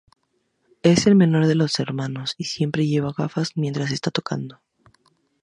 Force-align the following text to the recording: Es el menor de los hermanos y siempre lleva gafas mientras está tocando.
Es 0.81 1.05
el 1.05 1.13
menor 1.13 1.45
de 1.45 1.53
los 1.53 1.79
hermanos 1.79 2.33
y 2.35 2.45
siempre 2.45 2.87
lleva 2.87 3.13
gafas 3.15 3.51
mientras 3.55 3.91
está 3.91 4.09
tocando. 4.09 4.59